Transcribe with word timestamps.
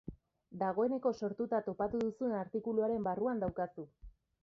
Dagoeneko 0.61 1.11
sortuta 1.19 1.61
topatu 1.69 2.01
duzun 2.07 2.35
artikuluaren 2.41 3.09
barruan 3.13 3.47
daukazu. 3.49 3.91